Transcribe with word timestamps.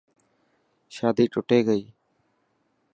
شادي 0.95 1.25
ٽٽي 1.33 1.59
گئي. 1.67 1.83